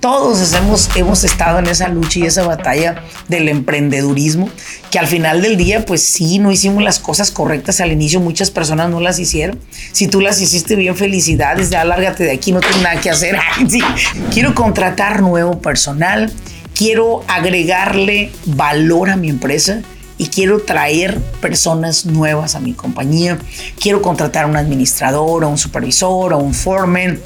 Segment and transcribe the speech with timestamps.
[0.00, 4.48] Todos hemos, hemos estado en esa lucha y esa batalla del emprendedurismo,
[4.90, 8.52] que al final del día, pues sí, no hicimos las cosas correctas al inicio, muchas
[8.52, 9.58] personas no las hicieron.
[9.92, 13.38] Si tú las hiciste bien, felicidades, ya lárgate de aquí, no tienes nada que hacer.
[14.32, 16.32] Quiero contratar nuevo personal,
[16.74, 19.82] quiero agregarle valor a mi empresa
[20.16, 23.38] y quiero traer personas nuevas a mi compañía.
[23.80, 27.20] Quiero contratar a un administrador, a un supervisor, a un foreman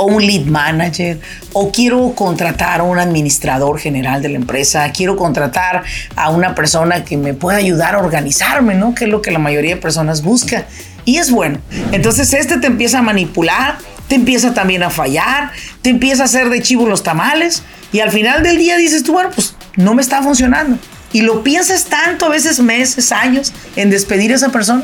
[0.00, 1.20] o un lead manager,
[1.52, 5.84] o quiero contratar a un administrador general de la empresa, quiero contratar
[6.16, 8.94] a una persona que me pueda ayudar a organizarme, ¿no?
[8.94, 10.66] Que es lo que la mayoría de personas busca.
[11.04, 11.58] Y es bueno.
[11.92, 13.76] Entonces este te empieza a manipular,
[14.08, 15.50] te empieza también a fallar,
[15.82, 19.12] te empieza a hacer de chivo los tamales y al final del día dices tú,
[19.12, 20.78] bueno, pues no me está funcionando.
[21.12, 24.82] Y lo piensas tanto, a veces meses, años, en despedir a esa persona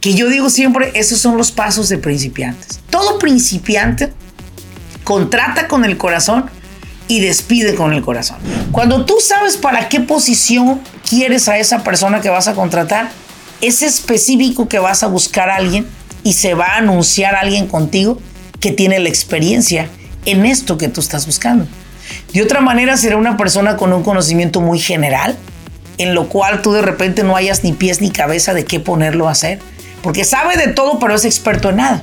[0.00, 2.80] que yo digo siempre, esos son los pasos de principiantes.
[2.90, 4.12] Todo principiante
[5.04, 6.46] contrata con el corazón
[7.08, 8.36] y despide con el corazón.
[8.70, 13.10] Cuando tú sabes para qué posición quieres a esa persona que vas a contratar,
[13.60, 15.86] es específico que vas a buscar a alguien
[16.22, 18.20] y se va a anunciar a alguien contigo
[18.60, 19.88] que tiene la experiencia
[20.26, 21.66] en esto que tú estás buscando.
[22.32, 25.36] De otra manera, será una persona con un conocimiento muy general,
[25.96, 29.28] en lo cual tú de repente no hayas ni pies ni cabeza de qué ponerlo
[29.28, 29.60] a hacer
[30.02, 32.02] porque sabe de todo, pero es experto en nada.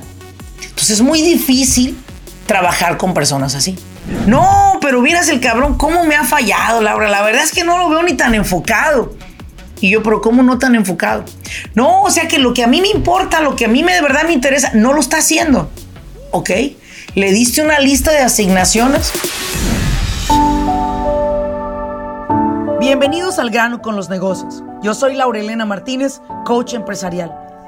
[0.62, 1.98] Entonces es muy difícil
[2.46, 3.76] trabajar con personas así.
[4.26, 7.08] No, pero vieras el cabrón, cómo me ha fallado, Laura.
[7.08, 9.14] La verdad es que no lo veo ni tan enfocado.
[9.80, 11.24] Y yo, pero ¿cómo no tan enfocado?
[11.74, 14.00] No, o sea que lo que a mí me importa, lo que a mí de
[14.00, 15.70] verdad me interesa, no lo está haciendo.
[16.30, 16.50] ¿Ok?
[17.14, 19.12] Le diste una lista de asignaciones.
[22.80, 24.62] Bienvenidos al grano con los negocios.
[24.82, 27.45] Yo soy Laurelena Martínez, coach empresarial.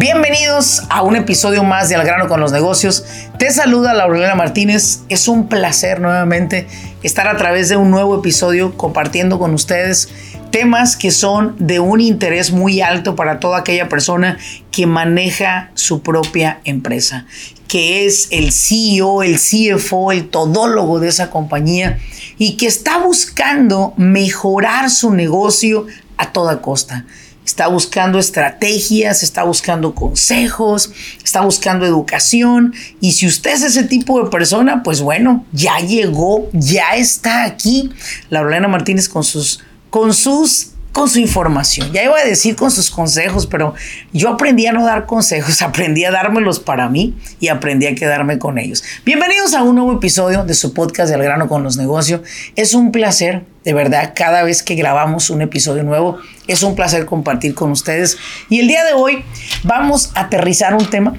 [0.00, 3.04] Bienvenidos a un episodio más de Al grano con los negocios.
[3.38, 5.00] Te saluda Laurelena Martínez.
[5.10, 6.66] Es un placer nuevamente
[7.02, 10.08] estar a través de un nuevo episodio compartiendo con ustedes
[10.50, 14.38] temas que son de un interés muy alto para toda aquella persona
[14.70, 17.26] que maneja su propia empresa,
[17.68, 21.98] que es el CEO, el CFO, el todólogo de esa compañía
[22.38, 25.84] y que está buscando mejorar su negocio
[26.16, 27.04] a toda costa
[27.44, 30.90] está buscando estrategias, está buscando consejos,
[31.22, 32.74] está buscando educación.
[33.00, 37.90] Y si usted es ese tipo de persona, pues bueno, ya llegó, ya está aquí.
[38.28, 41.92] Laurelena Martínez con sus, con sus con su información.
[41.92, 43.74] Ya iba a decir con sus consejos, pero
[44.12, 48.38] yo aprendí a no dar consejos, aprendí a dármelos para mí y aprendí a quedarme
[48.38, 48.82] con ellos.
[49.04, 52.22] Bienvenidos a un nuevo episodio de su podcast del grano con los negocios.
[52.56, 57.06] Es un placer, de verdad, cada vez que grabamos un episodio nuevo, es un placer
[57.06, 58.18] compartir con ustedes.
[58.48, 59.24] Y el día de hoy
[59.62, 61.14] vamos a aterrizar un tema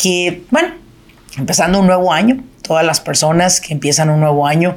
[0.00, 0.74] que, bueno,
[1.36, 4.76] empezando un nuevo año, todas las personas que empiezan un nuevo año,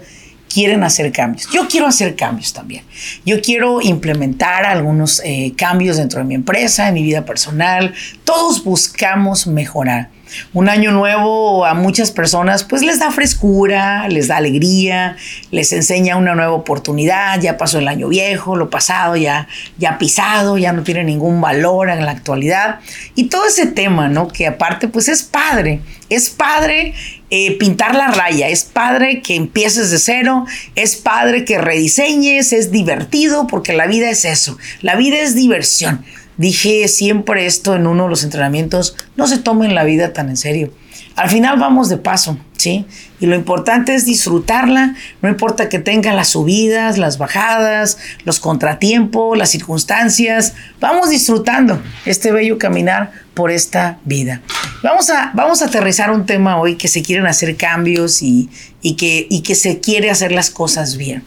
[0.54, 1.48] quieren hacer cambios.
[1.52, 2.84] Yo quiero hacer cambios también.
[3.26, 7.94] Yo quiero implementar algunos eh, cambios dentro de mi empresa, en mi vida personal.
[8.24, 10.10] Todos buscamos mejorar.
[10.54, 15.16] Un año nuevo a muchas personas pues les da frescura, les da alegría,
[15.52, 20.58] les enseña una nueva oportunidad, ya pasó el año viejo, lo pasado ya ya pisado,
[20.58, 22.80] ya no tiene ningún valor en la actualidad
[23.16, 24.28] y todo ese tema, ¿no?
[24.28, 26.94] Que aparte pues es padre, es padre
[27.30, 30.46] eh, pintar la raya, es padre que empieces de cero,
[30.76, 36.06] es padre que rediseñes, es divertido porque la vida es eso, la vida es diversión.
[36.38, 40.38] Dije siempre esto en uno de los entrenamientos, no se tomen la vida tan en
[40.38, 40.74] serio.
[41.16, 42.86] Al final vamos de paso, ¿sí?
[43.20, 49.38] Y lo importante es disfrutarla, no importa que tenga las subidas, las bajadas, los contratiempos,
[49.38, 54.42] las circunstancias, vamos disfrutando este bello caminar por esta vida.
[54.82, 58.50] Vamos a, vamos a aterrizar un tema hoy que se quieren hacer cambios y,
[58.98, 61.24] que, y que se quiere hacer las cosas bien.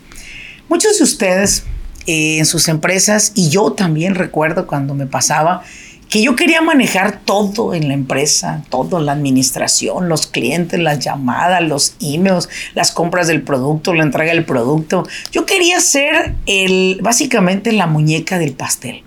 [0.69, 1.62] Muchos de ustedes
[2.06, 5.62] en sus empresas y yo también recuerdo cuando me pasaba
[6.08, 11.62] que yo quería manejar todo en la empresa, todo, la administración, los clientes, las llamadas,
[11.62, 15.06] los emails, las compras del producto, la entrega del producto.
[15.32, 19.03] Yo quería ser el, básicamente la muñeca del pastel.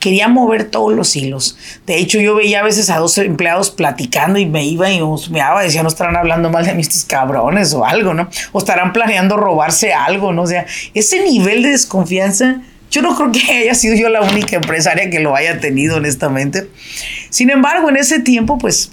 [0.00, 1.56] Quería mover todos los hilos.
[1.86, 5.00] De hecho, yo veía a veces a dos empleados platicando y me iba y
[5.30, 8.28] me daba, decía, no estarán hablando mal de mí estos cabrones o algo, ¿no?
[8.52, 10.42] O estarán planeando robarse algo, ¿no?
[10.42, 14.56] O sea, ese nivel de desconfianza, yo no creo que haya sido yo la única
[14.56, 16.68] empresaria que lo haya tenido, honestamente.
[17.28, 18.92] Sin embargo, en ese tiempo, pues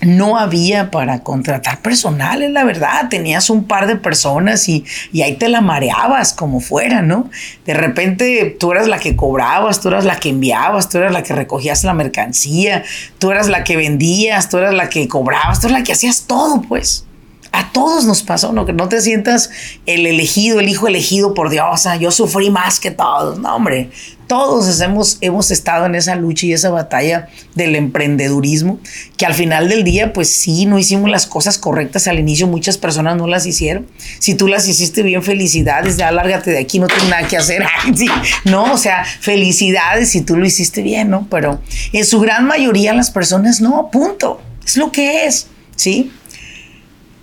[0.00, 3.08] no había para contratar personal, es la verdad.
[3.08, 7.28] Tenías un par de personas y, y, ahí te la mareabas como fuera, ¿no?
[7.66, 11.22] De repente tú eras la que cobrabas, tú eras la que enviabas, tú eras la
[11.22, 12.84] que recogías la mercancía,
[13.18, 16.24] tú eras la que vendías, tú eras la que cobrabas, tú eras la que hacías
[16.26, 17.04] todo, pues.
[17.52, 18.66] A todos nos pasó, ¿no?
[18.66, 19.50] Que no te sientas
[19.86, 23.38] el elegido, el hijo elegido por Dios, yo sufrí más que todos.
[23.38, 23.90] No, hombre,
[24.28, 28.78] todos hemos, hemos estado en esa lucha y esa batalla del emprendedurismo,
[29.16, 32.76] que al final del día, pues sí, no hicimos las cosas correctas al inicio, muchas
[32.76, 33.86] personas no las hicieron.
[34.18, 37.64] Si tú las hiciste bien, felicidades, ya lárgate de aquí, no tienes nada que hacer.
[38.44, 41.26] no, o sea, felicidades si tú lo hiciste bien, ¿no?
[41.30, 41.60] Pero
[41.92, 44.42] en su gran mayoría las personas no, punto.
[44.64, 46.12] Es lo que es, ¿sí?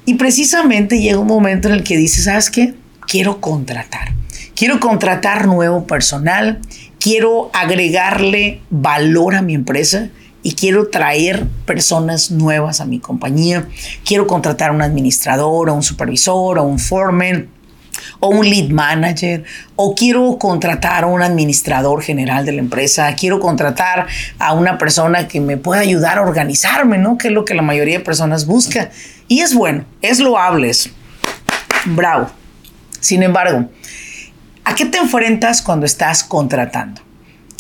[0.06, 2.76] Y precisamente llega un momento en el que dices, ¿sabes qué?
[3.08, 4.14] Quiero contratar.
[4.56, 6.62] Quiero contratar nuevo personal,
[7.00, 10.10] quiero agregarle valor a mi empresa
[10.44, 13.68] y quiero traer personas nuevas a mi compañía.
[14.06, 17.50] Quiero contratar a un administrador, a un supervisor, a un foreman
[18.26, 19.44] o un lead manager,
[19.76, 24.08] o quiero contratar a un administrador general de la empresa, quiero contratar
[24.40, 27.18] a una persona que me pueda ayudar a organizarme, ¿no?
[27.18, 28.90] Que es lo que la mayoría de personas busca.
[29.28, 30.90] Y es bueno, es loable eso.
[31.86, 32.30] Bravo.
[33.00, 33.70] Sin embargo,
[34.68, 37.00] ¿A qué te enfrentas cuando estás contratando?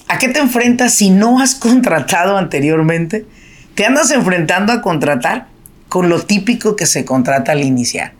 [0.07, 3.27] ¿A qué te enfrentas si no has contratado anteriormente?
[3.75, 5.45] Te andas enfrentando a contratar
[5.87, 8.13] con lo típico que se contrata al iniciar.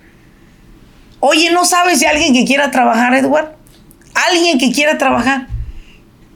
[1.27, 3.56] Oye, ¿no sabes si alguien que quiera trabajar, Edward?
[4.30, 5.48] ¿Alguien que quiera trabajar?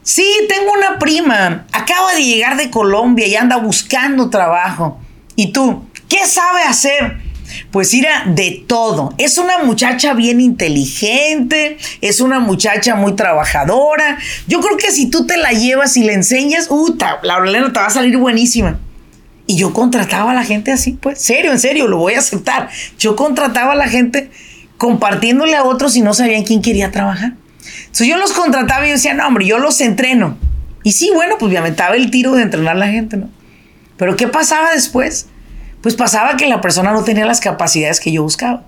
[0.01, 1.67] Sí, tengo una prima.
[1.71, 4.99] Acaba de llegar de Colombia y anda buscando trabajo.
[5.35, 5.87] ¿Y tú?
[6.07, 7.17] ¿Qué sabe hacer?
[7.69, 9.13] Pues irá de todo.
[9.19, 14.17] Es una muchacha bien inteligente, es una muchacha muy trabajadora.
[14.47, 17.79] Yo creo que si tú te la llevas y le enseñas, uh, la Aurelena te
[17.79, 18.79] va a salir buenísima.
[19.45, 22.69] Y yo contrataba a la gente así, pues, serio, en serio, lo voy a aceptar.
[22.97, 24.31] Yo contrataba a la gente
[24.79, 27.33] compartiéndole a otros y no sabían quién quería trabajar.
[27.81, 30.37] Entonces yo los contrataba y decía, no, hombre, yo los entreno.
[30.83, 33.29] Y sí, bueno, pues me aventaba el tiro de entrenar a la gente, ¿no?
[33.97, 35.27] Pero ¿qué pasaba después?
[35.81, 38.63] pues pasaba que la persona no tenía las capacidades que yo buscaba.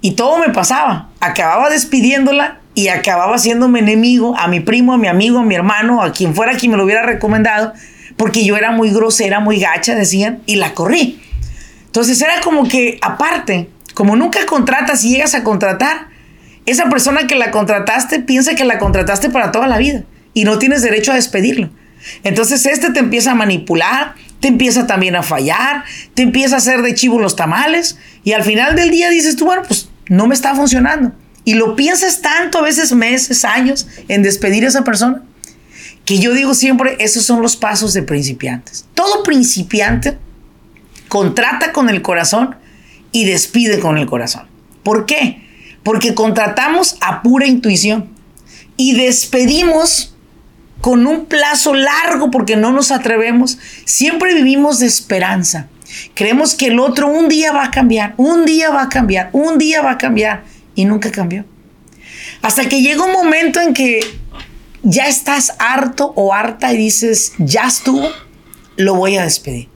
[0.00, 1.10] Y todo me pasaba.
[1.20, 6.02] Acababa despidiéndola y acababa haciéndome enemigo a mi primo, a mi amigo, a mi hermano,
[6.02, 7.72] a quien fuera quien me lo hubiera recomendado,
[8.16, 11.20] porque yo era muy grosera, muy gacha, decían, y la corrí.
[11.86, 16.08] Entonces era como que aparte, como nunca contratas y llegas a contratar,
[16.66, 20.04] esa persona que la contrataste piensa que la contrataste para toda la vida
[20.34, 21.70] y no tienes derecho a despedirlo.
[22.22, 26.82] Entonces este te empieza a manipular, te empieza también a fallar, te empieza a hacer
[26.82, 30.34] de chivo los tamales y al final del día dices tú, bueno, pues no me
[30.34, 31.12] está funcionando.
[31.46, 35.22] Y lo piensas tanto, a veces meses, años, en despedir a esa persona,
[36.04, 38.84] que yo digo siempre, esos son los pasos de principiantes.
[38.92, 40.18] Todo principiante
[41.08, 42.56] contrata con el corazón
[43.16, 44.46] y despide con el corazón.
[44.82, 45.40] ¿Por qué?
[45.82, 48.10] Porque contratamos a pura intuición
[48.76, 50.14] y despedimos
[50.82, 53.58] con un plazo largo porque no nos atrevemos.
[53.86, 55.68] Siempre vivimos de esperanza.
[56.12, 59.56] Creemos que el otro un día va a cambiar, un día va a cambiar, un
[59.56, 60.44] día va a cambiar
[60.74, 61.46] y nunca cambió.
[62.42, 64.00] Hasta que llega un momento en que
[64.82, 68.10] ya estás harto o harta y dices, ya estuvo,
[68.76, 69.70] lo voy a despedir.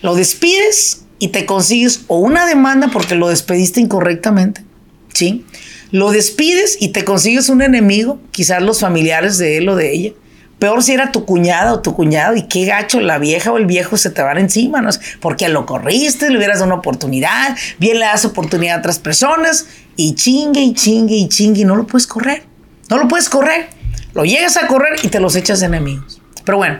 [0.00, 4.64] Lo despides y te consigues o una demanda porque lo despediste incorrectamente,
[5.12, 5.44] ¿sí?
[5.90, 10.12] Lo despides y te consigues un enemigo, quizás los familiares de él o de ella.
[10.58, 13.66] Peor si era tu cuñada o tu cuñado y qué gacho la vieja o el
[13.66, 14.90] viejo se te van encima, ¿no?
[15.20, 19.66] Porque lo corriste, le hubieras dado una oportunidad, bien le das oportunidad a otras personas
[19.96, 22.44] y chingue y chingue y chingue y no lo puedes correr.
[22.88, 23.68] No lo puedes correr.
[24.14, 26.20] Lo llegas a correr y te los echas de enemigos.
[26.44, 26.78] Pero bueno,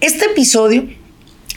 [0.00, 0.88] este episodio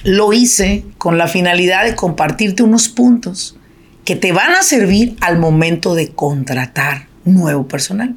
[0.06, 3.58] lo hice con la finalidad de compartirte unos puntos
[4.06, 8.16] que te van a servir al momento de contratar nuevo personal.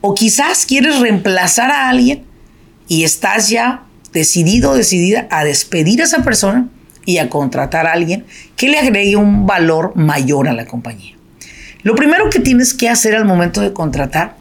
[0.00, 2.24] O quizás quieres reemplazar a alguien
[2.88, 6.68] y estás ya decidido o decidida a despedir a esa persona
[7.06, 8.24] y a contratar a alguien
[8.56, 11.14] que le agregue un valor mayor a la compañía.
[11.84, 14.36] Lo primero que tienes que hacer al momento de contratar,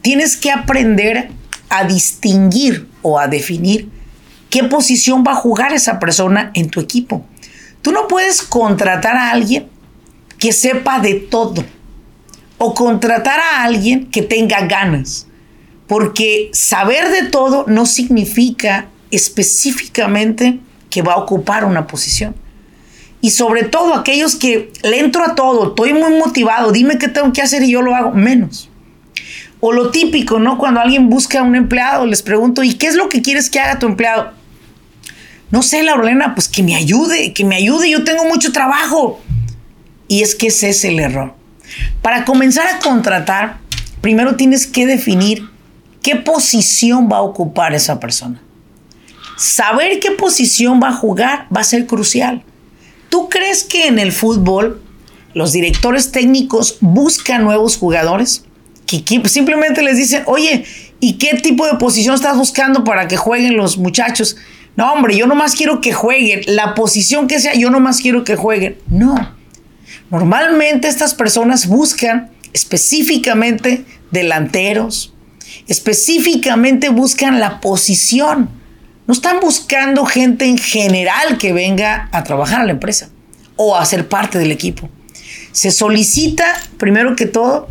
[0.00, 1.28] tienes que aprender
[1.68, 3.90] a distinguir o a definir
[4.54, 7.26] qué posición va a jugar esa persona en tu equipo.
[7.82, 9.66] Tú no puedes contratar a alguien
[10.38, 11.64] que sepa de todo
[12.58, 15.26] o contratar a alguien que tenga ganas.
[15.88, 22.36] Porque saber de todo no significa específicamente que va a ocupar una posición.
[23.20, 27.32] Y sobre todo aquellos que le entro a todo, estoy muy motivado, dime qué tengo
[27.32, 28.70] que hacer y yo lo hago, menos.
[29.58, 30.58] O lo típico, ¿no?
[30.58, 33.58] Cuando alguien busca a un empleado, les pregunto, ¿y qué es lo que quieres que
[33.58, 34.43] haga tu empleado?
[35.54, 39.20] No sé, Laurelena, pues que me ayude, que me ayude, yo tengo mucho trabajo.
[40.08, 41.32] Y es que ese es el error.
[42.02, 43.58] Para comenzar a contratar,
[44.00, 45.48] primero tienes que definir
[46.02, 48.42] qué posición va a ocupar esa persona.
[49.36, 52.42] Saber qué posición va a jugar va a ser crucial.
[53.08, 54.82] ¿Tú crees que en el fútbol
[55.34, 58.44] los directores técnicos buscan nuevos jugadores?
[58.86, 60.64] Que, simplemente les dicen, oye,
[61.04, 64.36] ¿y qué tipo de posición estás buscando para que jueguen los muchachos?
[64.74, 66.40] No, hombre, yo nomás quiero que jueguen.
[66.46, 68.78] La posición que sea, yo nomás quiero que jueguen.
[68.88, 69.34] No.
[70.10, 75.12] Normalmente estas personas buscan específicamente delanteros,
[75.68, 78.48] específicamente buscan la posición.
[79.06, 83.10] No están buscando gente en general que venga a trabajar a la empresa
[83.56, 84.88] o a ser parte del equipo.
[85.52, 86.46] Se solicita,
[86.78, 87.68] primero que todo,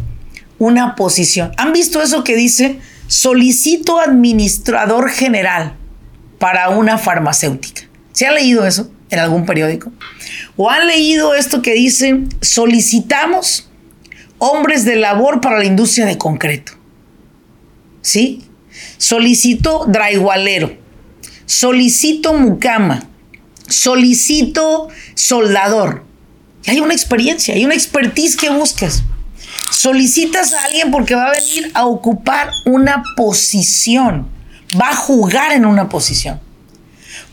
[0.60, 1.52] una posición.
[1.58, 5.76] ¿Han visto eso que dice solicito administrador general
[6.40, 7.84] para una farmacéutica?
[8.12, 9.92] ¿Se ha leído eso en algún periódico?
[10.56, 13.70] ¿O han leído esto que dice solicitamos
[14.38, 16.74] hombres de labor para la industria de concreto?
[18.02, 18.44] ¿Sí?
[18.98, 20.76] Solicito draigualero,
[21.46, 23.08] solicito mucama,
[23.68, 26.06] solicito soldador.
[26.68, 29.04] hay una experiencia, hay una expertise que buscas.
[29.74, 34.30] Solicitas a alguien porque va a venir a ocupar una posición,
[34.80, 36.40] va a jugar en una posición.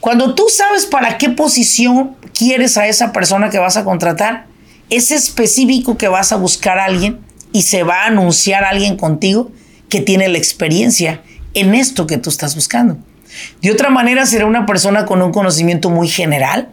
[0.00, 4.46] Cuando tú sabes para qué posición quieres a esa persona que vas a contratar,
[4.88, 7.20] es específico que vas a buscar a alguien
[7.52, 9.52] y se va a anunciar a alguien contigo
[9.90, 11.20] que tiene la experiencia
[11.52, 12.96] en esto que tú estás buscando.
[13.60, 16.70] De otra manera, será una persona con un conocimiento muy general,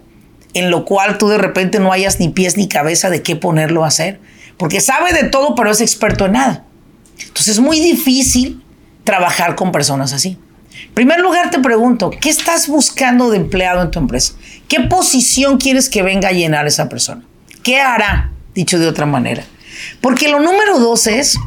[0.53, 3.83] en lo cual tú de repente no hayas ni pies ni cabeza de qué ponerlo
[3.83, 4.21] a hacer,
[4.57, 6.65] porque sabe de todo, pero es experto en nada.
[7.19, 8.63] Entonces es muy difícil
[9.03, 10.37] trabajar con personas así.
[10.87, 14.33] En primer lugar, te pregunto, ¿qué estás buscando de empleado en tu empresa?
[14.67, 17.23] ¿Qué posición quieres que venga a llenar esa persona?
[17.63, 18.31] ¿Qué hará?
[18.53, 19.43] Dicho de otra manera.
[20.01, 21.37] Porque lo número dos es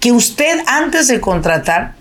[0.00, 1.98] que usted antes de contratar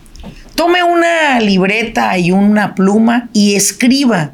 [0.58, 4.32] Tome una libreta y una pluma y escriba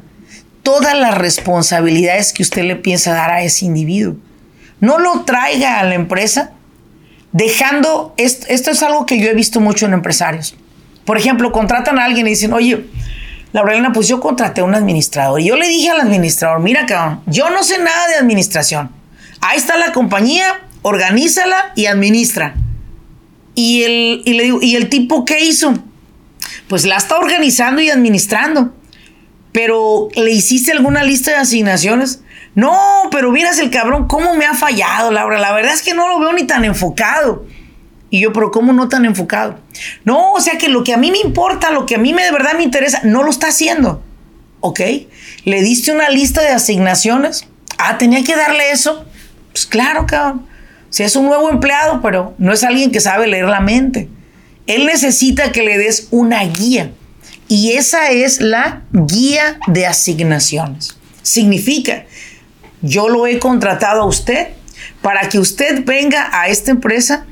[0.62, 4.16] todas las responsabilidades que usted le piensa dar a ese individuo.
[4.80, 6.52] No lo traiga a la empresa
[7.32, 10.54] dejando, esto, es algo que yo he visto mucho en empresarios.
[11.04, 12.86] Por ejemplo, contratan a alguien y dicen, oye,
[13.52, 15.40] Laurelina, pues yo contraté a un administrador.
[15.40, 18.90] Y yo le dije al administrador, mira cabrón, yo no sé nada de administración.
[19.40, 22.54] Ahí está la compañía, organízala y administra.
[23.54, 25.74] Y el, ¿y el tipo qué hizo?
[26.68, 28.74] pues la está organizando y administrando.
[29.52, 32.20] Pero ¿le hiciste alguna lista de asignaciones?
[32.54, 32.78] No,
[33.10, 35.38] pero vieras el cabrón, ¿cómo me ha fallado, Laura?
[35.38, 37.46] La verdad es que no lo veo ni tan enfocado.
[38.10, 39.58] Y yo, pero ¿cómo no tan enfocado?
[40.04, 42.22] No, o sea que lo que a mí me importa, lo que a mí me
[42.22, 44.04] de verdad me interesa, no lo está haciendo.
[44.60, 44.80] ¿Ok?
[45.44, 47.46] ¿Le diste una lista de asignaciones?
[47.76, 49.04] Ah, tenía que darle eso.
[49.50, 50.46] Pues claro, cabrón.
[50.90, 54.08] Si es un nuevo empleado, pero no es alguien que sabe leer la mente.
[54.68, 56.92] Él necesita que le des una guía.
[57.48, 60.96] Y esa es la guía de asignaciones.
[61.22, 62.04] Significa,
[62.84, 64.48] yo lo he contratado a usted
[65.02, 67.26] para que usted venga a esta empresa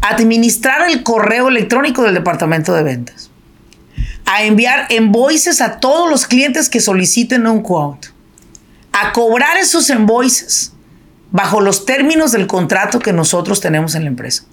[0.00, 3.30] a administrar el correo electrónico del departamento de ventas,
[4.26, 8.08] a enviar invoices a todos los clientes que soliciten un quote,
[8.92, 10.72] a cobrar esos invoices
[11.30, 14.44] bajo los términos del contrato que nosotros tenemos en la empresa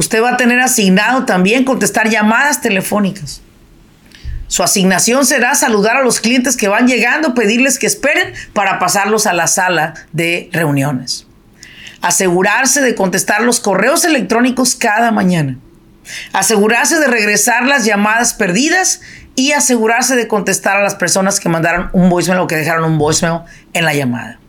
[0.00, 3.42] usted va a tener asignado también contestar llamadas telefónicas.
[4.50, 9.28] Su asignación será saludar a los clientes que van llegando, pedirles que esperen para pasarlos
[9.28, 11.28] a la sala de reuniones.
[12.00, 15.56] Asegurarse de contestar los correos electrónicos cada mañana.
[16.32, 19.02] Asegurarse de regresar las llamadas perdidas
[19.36, 22.98] y asegurarse de contestar a las personas que mandaron un voicemail o que dejaron un
[22.98, 23.42] voicemail
[23.72, 24.40] en la llamada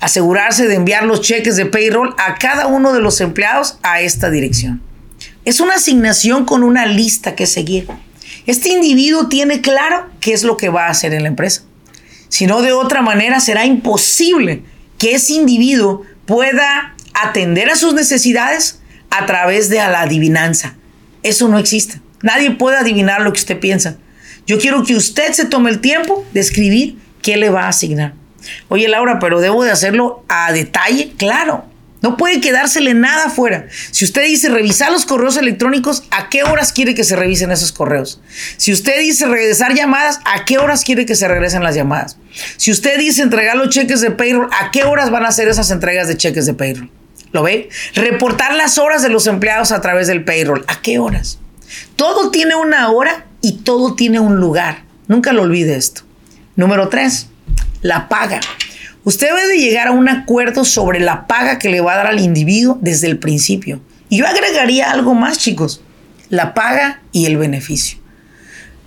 [0.00, 4.30] asegurarse de enviar los cheques de payroll a cada uno de los empleados a esta
[4.30, 4.80] dirección.
[5.44, 7.88] Es una asignación con una lista que seguir.
[8.48, 11.64] Este individuo tiene claro qué es lo que va a hacer en la empresa.
[12.30, 14.62] Si no, de otra manera será imposible
[14.96, 20.76] que ese individuo pueda atender a sus necesidades a través de la adivinanza.
[21.22, 22.00] Eso no existe.
[22.22, 23.98] Nadie puede adivinar lo que usted piensa.
[24.46, 28.14] Yo quiero que usted se tome el tiempo de escribir qué le va a asignar.
[28.68, 31.66] Oye, Laura, pero debo de hacerlo a detalle, claro.
[32.00, 33.66] No puede quedársele nada fuera.
[33.90, 37.72] Si usted dice revisar los correos electrónicos, ¿a qué horas quiere que se revisen esos
[37.72, 38.20] correos?
[38.56, 42.16] Si usted dice regresar llamadas, ¿a qué horas quiere que se regresen las llamadas?
[42.56, 45.70] Si usted dice entregar los cheques de payroll, ¿a qué horas van a hacer esas
[45.70, 46.90] entregas de cheques de payroll?
[47.32, 47.68] ¿Lo ve?
[47.94, 50.64] Reportar las horas de los empleados a través del payroll.
[50.68, 51.38] ¿A qué horas?
[51.96, 54.84] Todo tiene una hora y todo tiene un lugar.
[55.08, 56.02] Nunca lo olvide esto.
[56.56, 57.26] Número tres,
[57.82, 58.40] la paga.
[59.08, 62.08] Usted debe de llegar a un acuerdo sobre la paga que le va a dar
[62.08, 63.80] al individuo desde el principio.
[64.10, 65.80] Y yo agregaría algo más, chicos,
[66.28, 67.96] la paga y el beneficio.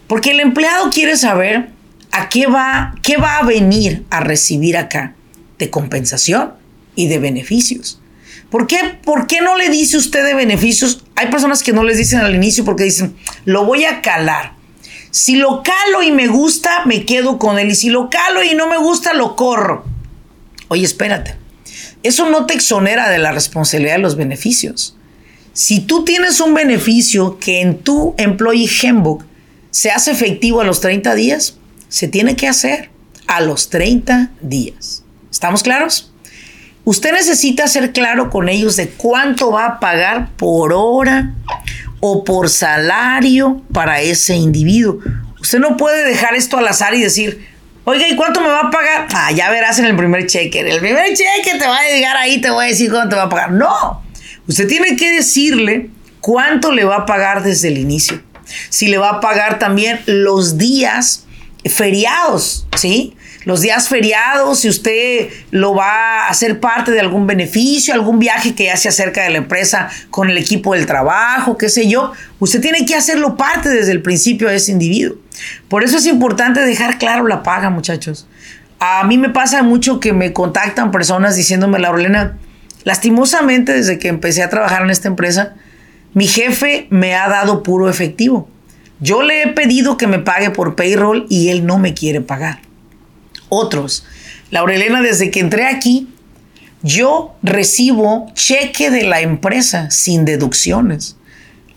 [0.05, 1.69] Porque el empleado quiere saber
[2.11, 5.15] a qué va, qué va a venir a recibir acá
[5.57, 6.53] de compensación
[6.95, 7.99] y de beneficios.
[8.51, 11.03] ¿Por qué, ¿Por qué no le dice usted de beneficios?
[11.15, 14.53] Hay personas que no les dicen al inicio porque dicen, lo voy a calar.
[15.09, 17.71] Si lo calo y me gusta, me quedo con él.
[17.71, 19.89] Y si lo calo y no me gusta, lo corro.
[20.71, 21.35] Oye, espérate.
[22.01, 24.95] Eso no te exonera de la responsabilidad de los beneficios.
[25.51, 29.25] Si tú tienes un beneficio que en tu employee handbook
[29.69, 31.57] se hace efectivo a los 30 días,
[31.89, 32.89] se tiene que hacer
[33.27, 35.03] a los 30 días.
[35.29, 36.13] ¿Estamos claros?
[36.85, 41.33] Usted necesita ser claro con ellos de cuánto va a pagar por hora
[41.99, 44.99] o por salario para ese individuo.
[45.41, 47.50] Usted no puede dejar esto al azar y decir,
[47.91, 49.07] Oiga, ¿y cuánto me va a pagar?
[49.13, 50.61] Ah, ya verás en el primer cheque.
[50.61, 53.15] En el primer cheque te va a llegar ahí, te voy a decir cuánto te
[53.17, 53.51] va a pagar.
[53.51, 54.01] No,
[54.47, 55.89] usted tiene que decirle
[56.21, 58.23] cuánto le va a pagar desde el inicio.
[58.69, 61.25] Si le va a pagar también los días
[61.65, 63.17] feriados, ¿sí?
[63.43, 68.53] Los días feriados, si usted lo va a hacer parte de algún beneficio, algún viaje
[68.53, 72.11] que ya se acerca de la empresa con el equipo del trabajo, qué sé yo,
[72.39, 75.17] usted tiene que hacerlo parte desde el principio a ese individuo.
[75.69, 78.27] Por eso es importante dejar claro la paga, muchachos.
[78.79, 82.37] A mí me pasa mucho que me contactan personas diciéndome, Laurelena,
[82.83, 85.55] lastimosamente desde que empecé a trabajar en esta empresa,
[86.13, 88.49] mi jefe me ha dado puro efectivo.
[88.99, 92.70] Yo le he pedido que me pague por payroll y él no me quiere pagar
[93.51, 94.05] otros.
[94.49, 96.07] Laurelena, desde que entré aquí,
[96.81, 101.17] yo recibo cheque de la empresa sin deducciones.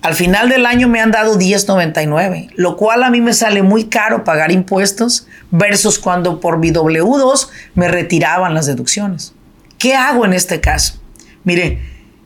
[0.01, 3.85] Al final del año me han dado 10.99, lo cual a mí me sale muy
[3.85, 9.35] caro pagar impuestos versus cuando por mi W2 me retiraban las deducciones.
[9.79, 11.01] ¿Qué hago en este caso?
[11.43, 11.81] Mire,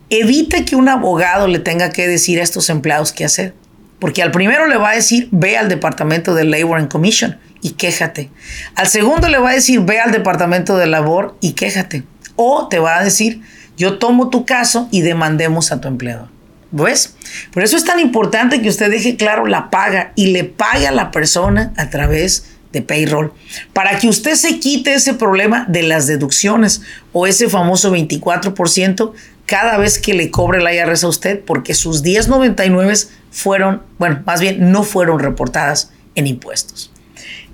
[0.09, 3.53] evite que un abogado le tenga que decir a estos empleados qué hacer,
[3.99, 7.71] porque al primero le va a decir, ve al departamento de Labor and Commission y
[7.71, 8.29] quéjate.
[8.75, 12.03] Al segundo le va a decir, ve al departamento de labor y quéjate.
[12.35, 13.41] O te va a decir,
[13.77, 16.29] yo tomo tu caso y demandemos a tu empleador.
[16.71, 17.15] ¿Ves?
[17.51, 20.91] Por eso es tan importante que usted deje claro la paga y le pague a
[20.91, 23.33] la persona a través de payroll
[23.73, 29.13] para que usted se quite ese problema de las deducciones o ese famoso 24%
[29.49, 32.93] cada vez que le cobre la IRS a usted porque sus 1099
[33.31, 36.91] fueron, bueno, más bien no fueron reportadas en impuestos.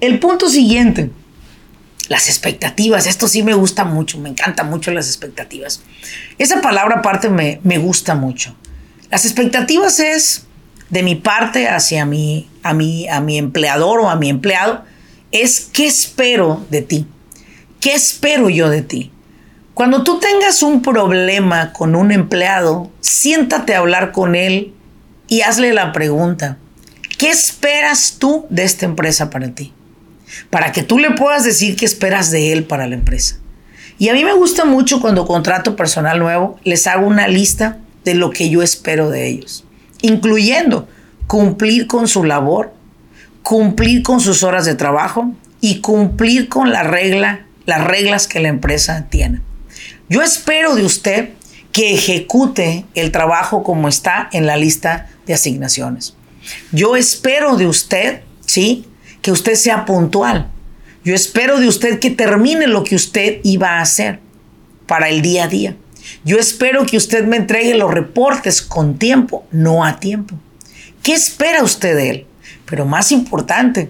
[0.01, 1.09] El punto siguiente,
[2.09, 3.07] las expectativas.
[3.07, 5.83] Esto sí me gusta mucho, me encanta mucho las expectativas.
[6.37, 8.57] Esa palabra aparte me, me gusta mucho.
[9.09, 10.47] Las expectativas es
[10.89, 14.83] de mi parte hacia mi, a, mi, a mi empleador o a mi empleado,
[15.31, 17.07] es qué espero de ti.
[17.79, 19.13] ¿Qué espero yo de ti?
[19.75, 24.73] Cuando tú tengas un problema con un empleado, siéntate a hablar con él
[25.27, 26.57] y hazle la pregunta,
[27.19, 29.75] ¿qué esperas tú de esta empresa para ti?
[30.49, 33.37] para que tú le puedas decir qué esperas de él para la empresa.
[33.97, 38.13] Y a mí me gusta mucho cuando contrato personal nuevo, les hago una lista de
[38.13, 39.65] lo que yo espero de ellos,
[40.01, 40.87] incluyendo
[41.27, 42.73] cumplir con su labor,
[43.41, 48.49] cumplir con sus horas de trabajo y cumplir con la regla, las reglas que la
[48.49, 49.41] empresa tiene.
[50.09, 51.29] Yo espero de usted
[51.71, 56.15] que ejecute el trabajo como está en la lista de asignaciones.
[56.71, 58.85] Yo espero de usted, ¿sí?
[59.21, 60.51] que usted sea puntual.
[61.03, 64.19] Yo espero de usted que termine lo que usted iba a hacer
[64.85, 65.75] para el día a día.
[66.23, 70.35] Yo espero que usted me entregue los reportes con tiempo, no a tiempo.
[71.01, 72.27] ¿Qué espera usted de él?
[72.65, 73.89] Pero más importante,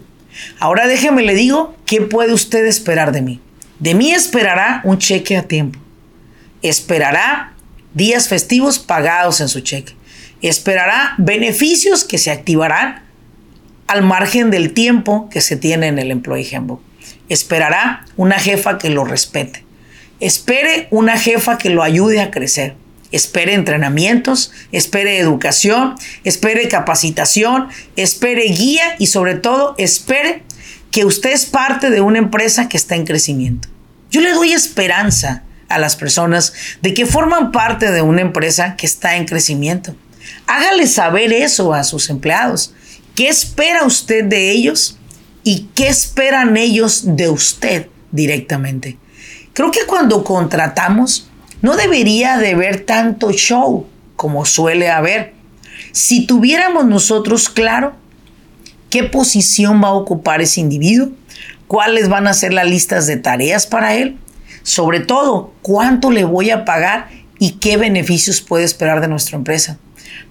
[0.59, 3.41] ahora déjeme le digo, ¿qué puede usted esperar de mí?
[3.79, 5.79] De mí esperará un cheque a tiempo.
[6.65, 7.53] Esperará
[7.93, 9.93] días festivos pagados en su cheque.
[10.41, 13.03] Esperará beneficios que se activarán
[13.85, 16.81] al margen del tiempo que se tiene en el Employee Handbook.
[17.29, 19.63] Esperará una jefa que lo respete.
[20.19, 22.73] Espere una jefa que lo ayude a crecer.
[23.11, 30.41] Espere entrenamientos, espere educación, espere capacitación, espere guía y sobre todo espere
[30.89, 33.67] que usted es parte de una empresa que está en crecimiento.
[34.09, 38.85] Yo le doy esperanza a las personas de que forman parte de una empresa que
[38.85, 39.95] está en crecimiento.
[40.47, 42.73] Hágale saber eso a sus empleados.
[43.15, 44.97] ¿Qué espera usted de ellos?
[45.43, 48.97] ¿Y qué esperan ellos de usted directamente?
[49.53, 51.29] Creo que cuando contratamos
[51.61, 55.33] no debería de haber tanto show como suele haber.
[55.91, 57.93] Si tuviéramos nosotros claro
[58.89, 61.09] qué posición va a ocupar ese individuo,
[61.67, 64.17] cuáles van a ser las listas de tareas para él,
[64.65, 69.77] sobre todo cuánto le voy a pagar y qué beneficios puede esperar de nuestra empresa.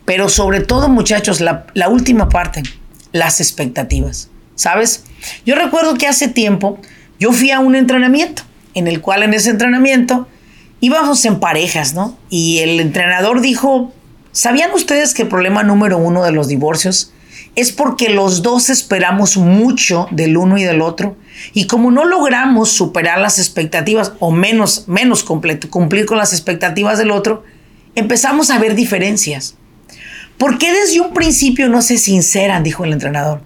[0.04, 2.64] Pero sobre todo, muchachos, la, última parte,
[3.12, 4.28] las expectativas.
[4.56, 5.04] ¿Sabes?
[5.46, 6.78] Yo recuerdo que hace tiempo
[7.20, 8.42] yo fui a un entrenamiento,
[8.74, 10.26] en el cual en ese entrenamiento
[10.80, 12.18] íbamos en parejas, ¿no?
[12.28, 13.92] Y el entrenador dijo,
[14.32, 17.12] ¿sabían ustedes que el problema número uno de los divorcios
[17.56, 21.16] es porque los dos esperamos mucho del uno y del otro?
[21.52, 26.98] Y como no logramos superar las expectativas o menos, menos completo, cumplir con las expectativas
[26.98, 27.44] del otro,
[27.94, 29.56] empezamos a ver diferencias.
[30.38, 32.62] ¿Por qué desde un principio no se sinceran?
[32.62, 33.40] dijo el entrenador.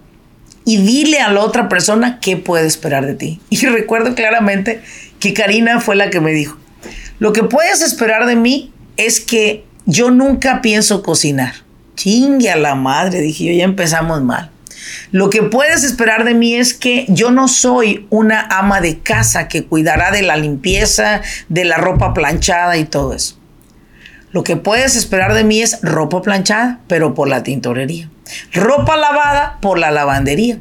[0.65, 3.39] Y dile a la otra persona qué puede esperar de ti.
[3.49, 4.81] Y recuerdo claramente
[5.19, 6.57] que Karina fue la que me dijo,
[7.19, 11.53] lo que puedes esperar de mí es que yo nunca pienso cocinar.
[11.99, 14.51] Chingue a la madre, dije yo, ya empezamos mal.
[15.11, 19.49] Lo que puedes esperar de mí es que yo no soy una ama de casa
[19.49, 23.37] que cuidará de la limpieza, de la ropa planchada y todo eso.
[24.31, 28.09] Lo que puedes esperar de mí es ropa planchada, pero por la tintorería.
[28.53, 30.59] Ropa lavada por la lavandería.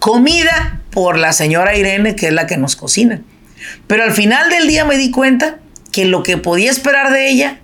[0.00, 3.22] Comida por la señora Irene, que es la que nos cocina.
[3.86, 5.60] Pero al final del día me di cuenta
[5.92, 7.60] que lo que podía esperar de ella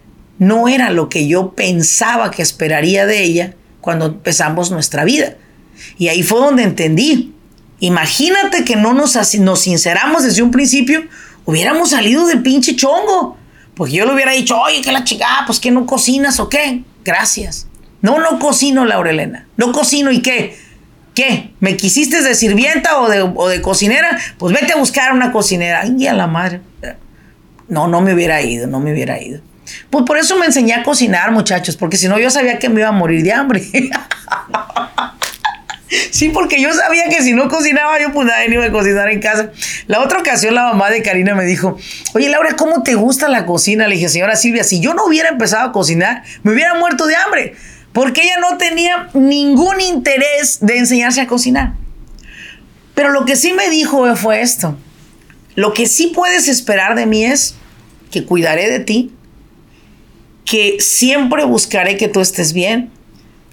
[0.47, 5.35] no era lo que yo pensaba que esperaría de ella cuando empezamos nuestra vida.
[5.99, 7.35] Y ahí fue donde entendí.
[7.81, 11.05] Imagínate que no nos, nos sinceramos desde un principio,
[11.45, 13.37] hubiéramos salido de pinche chongo.
[13.75, 16.83] Porque yo le hubiera dicho, oye, que la chica, pues que no cocinas o qué.
[17.05, 17.67] Gracias.
[18.01, 19.49] No, no cocino, Laurelena.
[19.57, 20.57] No cocino y qué.
[21.15, 21.53] ¿Qué?
[21.61, 24.19] ¿Me quisiste de sirvienta o de, o de cocinera?
[24.39, 25.83] Pues vete a buscar una cocinera.
[25.83, 26.61] Ay, a la madre.
[27.69, 29.41] No, no me hubiera ido, no me hubiera ido.
[29.91, 32.81] Pues por eso me enseñé a cocinar, muchachos, porque si no yo sabía que me
[32.81, 33.63] iba a morir de hambre.
[36.11, 39.21] sí, porque yo sabía que si no cocinaba yo pues nadie iba a cocinar en
[39.21, 39.51] casa.
[39.87, 41.79] La otra ocasión la mamá de Karina me dijo,
[42.15, 43.89] oye Laura, ¿cómo te gusta la cocina?
[43.89, 47.17] Le dije, señora Silvia, si yo no hubiera empezado a cocinar, me hubiera muerto de
[47.17, 47.55] hambre,
[47.93, 51.73] porque ella no tenía ningún interés de enseñarse a cocinar.
[52.95, 54.77] Pero lo que sí me dijo fue esto,
[55.57, 57.55] lo que sí puedes esperar de mí es
[58.11, 59.13] que cuidaré de ti,
[60.45, 62.91] que siempre buscaré que tú estés bien,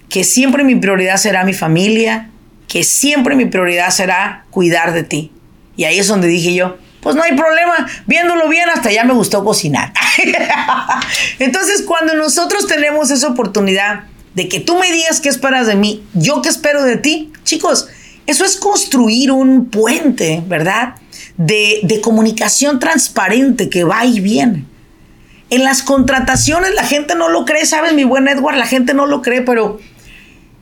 [0.09, 2.29] que siempre mi prioridad será mi familia,
[2.67, 5.31] que siempre mi prioridad será cuidar de ti.
[5.77, 9.13] Y ahí es donde dije yo, pues no hay problema, viéndolo bien hasta ya me
[9.13, 9.93] gustó cocinar.
[11.39, 14.03] Entonces cuando nosotros tenemos esa oportunidad
[14.35, 17.87] de que tú me digas qué esperas de mí, yo qué espero de ti, chicos,
[18.27, 20.95] eso es construir un puente, ¿verdad?
[21.37, 24.65] de, comunicación transparente que va y viene.
[25.51, 27.93] En las contrataciones la gente no lo cree, ¿sabes?
[27.93, 29.79] Mi buen Edward, la gente no lo cree, pero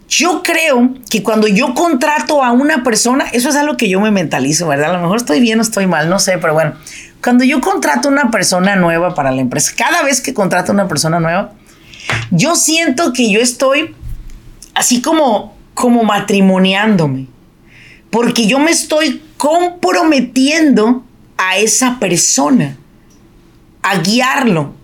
[0.09, 4.09] yo creo que cuando yo contrato a una persona, eso es algo que yo me
[4.09, 4.89] mentalizo, ¿verdad?
[4.89, 6.73] A lo mejor estoy bien o estoy mal, no sé, pero bueno,
[7.23, 10.73] cuando yo contrato a una persona nueva para la empresa, cada vez que contrato a
[10.73, 11.53] una persona nueva,
[12.31, 13.95] yo siento que yo estoy
[14.73, 17.27] así como, como matrimoniándome,
[18.09, 21.03] porque yo me estoy comprometiendo
[21.37, 22.77] a esa persona,
[23.83, 24.78] a guiarlo,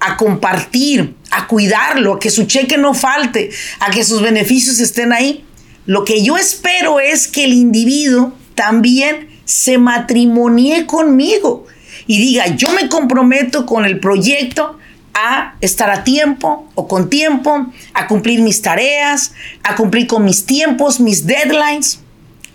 [0.00, 5.12] a compartir, a cuidarlo, a que su cheque no falte, a que sus beneficios estén
[5.12, 5.44] ahí.
[5.86, 11.66] Lo que yo espero es que el individuo también se matrimonie conmigo
[12.06, 14.78] y diga, yo me comprometo con el proyecto
[15.14, 20.44] a estar a tiempo o con tiempo, a cumplir mis tareas, a cumplir con mis
[20.44, 22.00] tiempos, mis deadlines.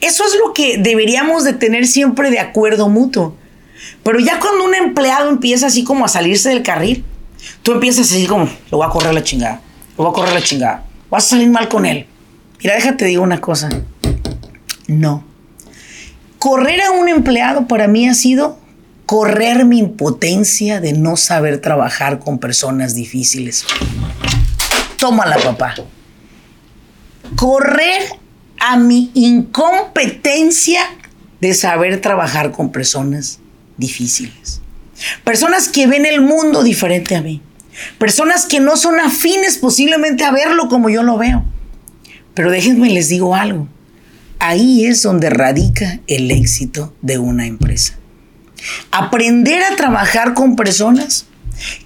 [0.02, 3.36] Eso es lo que deberíamos de tener siempre de acuerdo mutuo.
[4.04, 7.04] Pero ya cuando un empleado empieza así como a salirse del carril,
[7.64, 9.62] tú empiezas así como, lo voy a correr la chingada,
[9.98, 12.06] lo voy a correr la chingada, vas a salir mal con él.
[12.62, 13.70] Mira, déjate digo una cosa.
[14.88, 15.24] No.
[16.38, 18.60] Correr a un empleado para mí ha sido
[19.06, 23.66] correr mi impotencia de no saber trabajar con personas difíciles.
[24.98, 25.74] Tómala, papá.
[27.36, 28.04] Correr
[28.60, 30.82] a mi incompetencia
[31.42, 33.40] de saber trabajar con personas
[33.78, 34.62] difíciles.
[35.24, 37.42] Personas que ven el mundo diferente a mí.
[37.98, 41.46] Personas que no son afines posiblemente a verlo como yo lo veo.
[42.34, 43.68] Pero déjenme les digo algo.
[44.40, 47.98] Ahí es donde radica el éxito de una empresa.
[48.92, 51.26] Aprender a trabajar con personas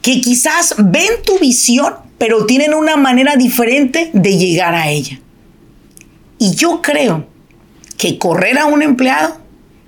[0.02, 5.20] que quizás ven tu visión, pero tienen una manera diferente de llegar a ella.
[6.38, 7.28] Y yo creo
[7.98, 9.40] que correr a un empleado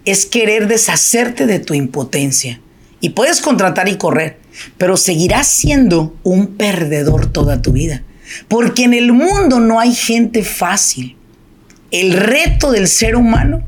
[0.05, 2.61] es querer deshacerte de tu impotencia.
[3.01, 4.39] Y puedes contratar y correr,
[4.77, 8.03] pero seguirás siendo un perdedor toda tu vida.
[8.47, 11.17] Porque en el mundo no hay gente fácil.
[11.91, 13.63] El reto del ser humano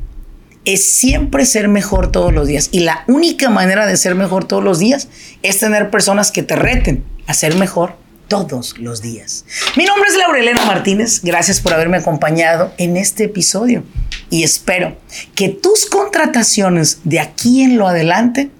[0.64, 2.68] es siempre ser mejor todos los días.
[2.72, 5.08] Y la única manera de ser mejor todos los días
[5.42, 7.94] es tener personas que te reten a ser mejor
[8.28, 9.46] todos los días.
[9.76, 11.22] Mi nombre es Laurelena Martínez.
[11.22, 13.82] Gracias por haberme acompañado en este episodio.
[14.30, 14.98] Y espero
[15.34, 18.50] que tus contrataciones de aquí en lo adelante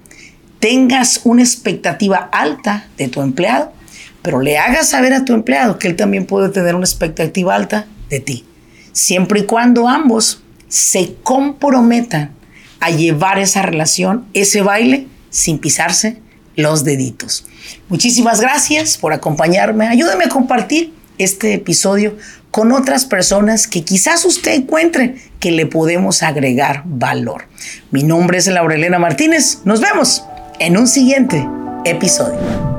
[0.59, 3.71] tengas una expectativa alta de tu empleado,
[4.21, 7.87] pero le hagas saber a tu empleado que él también puede tener una expectativa alta
[8.09, 8.45] de ti.
[8.91, 12.31] Siempre y cuando ambos se comprometan
[12.79, 16.17] a llevar esa relación, ese baile, sin pisarse
[16.55, 17.45] los deditos.
[17.87, 19.87] Muchísimas gracias por acompañarme.
[19.87, 22.17] Ayúdame a compartir este episodio
[22.51, 27.43] con otras personas que quizás usted encuentre que le podemos agregar valor.
[27.91, 29.59] Mi nombre es Laurelena Martínez.
[29.65, 30.23] Nos vemos
[30.59, 31.47] en un siguiente
[31.85, 32.78] episodio.